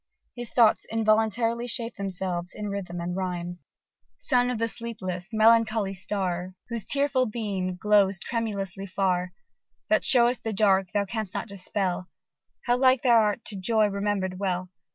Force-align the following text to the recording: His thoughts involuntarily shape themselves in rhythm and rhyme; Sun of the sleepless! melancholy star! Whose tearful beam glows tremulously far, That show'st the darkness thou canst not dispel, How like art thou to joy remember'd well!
His 0.35 0.49
thoughts 0.49 0.83
involuntarily 0.91 1.67
shape 1.67 1.93
themselves 1.93 2.55
in 2.55 2.69
rhythm 2.69 2.99
and 2.99 3.15
rhyme; 3.15 3.59
Sun 4.17 4.49
of 4.49 4.57
the 4.57 4.67
sleepless! 4.67 5.29
melancholy 5.31 5.93
star! 5.93 6.55
Whose 6.69 6.85
tearful 6.85 7.27
beam 7.27 7.75
glows 7.77 8.19
tremulously 8.19 8.87
far, 8.87 9.31
That 9.89 10.03
show'st 10.03 10.41
the 10.43 10.53
darkness 10.53 10.93
thou 10.93 11.05
canst 11.05 11.35
not 11.35 11.47
dispel, 11.49 12.09
How 12.65 12.77
like 12.77 13.05
art 13.05 13.41
thou 13.45 13.55
to 13.55 13.61
joy 13.61 13.89
remember'd 13.89 14.39
well! 14.39 14.71